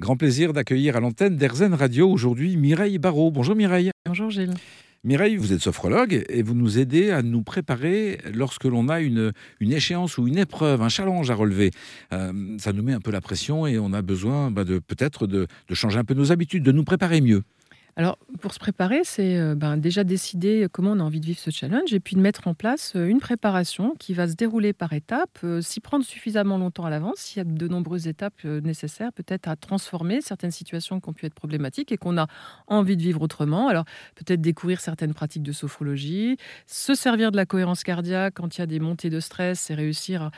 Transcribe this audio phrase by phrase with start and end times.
[0.00, 3.30] Grand plaisir d'accueillir à l'antenne d'Erzen Radio aujourd'hui Mireille Barrault.
[3.30, 3.90] Bonjour Mireille.
[4.06, 4.54] Bonjour Gilles.
[5.04, 9.32] Mireille, vous êtes sophrologue et vous nous aidez à nous préparer lorsque l'on a une,
[9.60, 11.70] une échéance ou une épreuve, un challenge à relever.
[12.14, 15.26] Euh, ça nous met un peu la pression et on a besoin bah, de peut-être
[15.26, 17.42] de, de changer un peu nos habitudes, de nous préparer mieux.
[17.96, 21.38] Alors, pour se préparer, c'est euh, ben, déjà décider comment on a envie de vivre
[21.38, 24.72] ce challenge et puis de mettre en place euh, une préparation qui va se dérouler
[24.72, 28.44] par étapes, euh, s'y prendre suffisamment longtemps à l'avance, s'il y a de nombreuses étapes
[28.44, 32.26] nécessaires, peut-être à transformer certaines situations qui ont pu être problématiques et qu'on a
[32.66, 33.68] envie de vivre autrement.
[33.68, 38.60] Alors, peut-être découvrir certaines pratiques de sophrologie, se servir de la cohérence cardiaque quand il
[38.60, 40.30] y a des montées de stress et réussir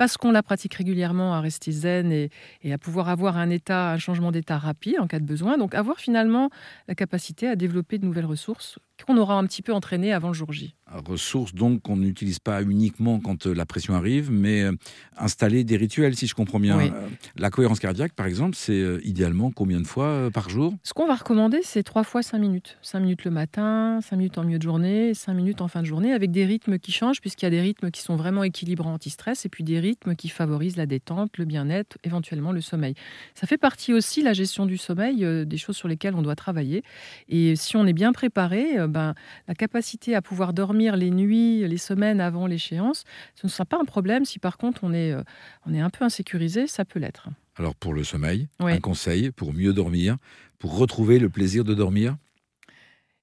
[0.00, 2.30] parce qu'on la pratique régulièrement, à rester zen et,
[2.72, 5.58] à pouvoir avoir un état, un changement d'état rapide en cas de besoin.
[5.58, 6.48] Donc avoir finalement
[6.88, 10.34] la capacité à développer de nouvelles ressources qu'on aura un petit peu entraînées avant le
[10.34, 14.72] jour J ressources donc qu'on n'utilise pas uniquement quand euh, la pression arrive, mais euh,
[15.16, 16.78] installer des rituels, si je comprends bien.
[16.78, 16.90] Euh,
[17.36, 20.74] la cohérence cardiaque, par exemple, c'est idéalement combien de fois par jour?
[20.82, 22.78] Ce qu'on va recommander, c'est trois fois cinq minutes.
[22.82, 25.86] Cinq minutes le matin, cinq minutes en milieu de journée, cinq minutes en fin de
[25.86, 28.94] journée, avec des rythmes qui changent, puisqu'il y a des rythmes qui sont vraiment équilibrants
[28.94, 32.94] anti-stress, et puis des rythmes qui favorisent la détente, le bien-être, éventuellement le sommeil.
[33.34, 36.82] Ça fait partie aussi, la gestion du sommeil, des choses sur lesquelles on doit travailler.
[37.28, 39.14] Et si on est bien préparé, ben,
[39.48, 43.78] la capacité à pouvoir dormir les nuits, les semaines avant l'échéance, ce ne sera pas
[43.80, 44.24] un problème.
[44.24, 45.22] Si par contre on est, euh,
[45.66, 47.28] on est un peu insécurisé, ça peut l'être.
[47.56, 50.16] Alors pour le sommeil, un conseil pour mieux dormir,
[50.58, 52.16] pour retrouver le plaisir de dormir?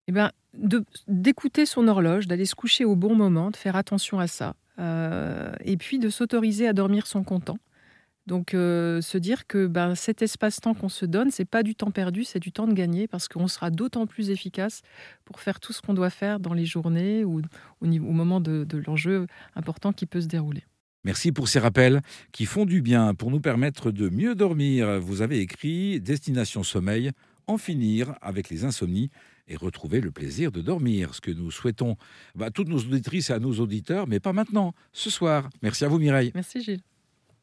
[0.07, 0.31] Eh ben,
[1.07, 5.51] d'écouter son horloge, d'aller se coucher au bon moment, de faire attention à ça, euh,
[5.63, 7.57] et puis de s'autoriser à dormir son content.
[8.27, 11.91] Donc euh, se dire que ben, cet espace-temps qu'on se donne, c'est pas du temps
[11.91, 14.81] perdu, c'est du temps de gagner parce qu'on sera d'autant plus efficace
[15.23, 17.41] pour faire tout ce qu'on doit faire dans les journées ou
[17.81, 20.63] au, niveau, au moment de, de l'enjeu important qui peut se dérouler.
[21.05, 22.01] Merci pour ces rappels
[22.33, 24.99] qui font du bien pour nous permettre de mieux dormir.
[24.99, 27.11] Vous avez écrit Destination Sommeil,
[27.47, 29.09] en finir avec les insomnies
[29.47, 31.15] et retrouver le plaisir de dormir.
[31.15, 31.95] Ce que nous souhaitons à
[32.35, 35.49] bah, toutes nos auditrices et à nos auditeurs, mais pas maintenant, ce soir.
[35.61, 36.31] Merci à vous Mireille.
[36.35, 36.81] Merci Gilles.